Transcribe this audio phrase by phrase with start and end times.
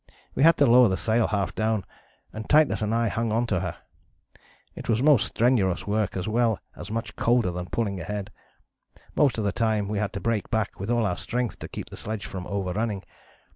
[0.33, 1.85] We had to lower the sail half down,
[2.33, 3.77] and Titus and I hung on to her.
[4.73, 8.31] It was most strenuous work, as well as much colder than pulling ahead.
[9.13, 11.91] Most of the time we had to brake back with all our strength to keep
[11.91, 13.03] the sledge from overrunning.